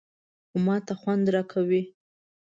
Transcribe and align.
_خو 0.49 0.55
ماته 0.65 0.93
خوند 0.99 1.25
راکوي. 1.35 1.81